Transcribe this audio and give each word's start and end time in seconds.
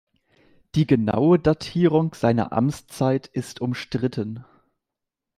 Die 0.73 0.87
genaue 0.87 1.37
Datierung 1.37 2.15
seiner 2.15 2.53
Amtszeit 2.53 3.27
ist 3.27 3.61
umstritten. 3.61 4.43